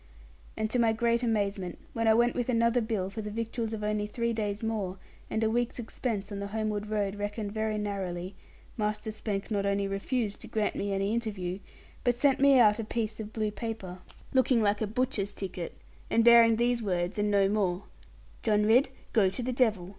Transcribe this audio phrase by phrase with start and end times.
[0.57, 3.83] And to my great amazement, when I went with another bill for the victuals of
[3.83, 4.97] only three days more,
[5.29, 8.33] and a week's expense on the homeward road reckoned very narrowly,
[8.77, 11.59] Master Spank not only refused to grant me any interview,
[12.03, 13.99] but sent me out a piece of blue paper,
[14.33, 15.77] looking like a butcher's ticket,
[16.09, 17.83] and bearing these words and no more,
[18.41, 19.89] 'John Ridd, go to the devil.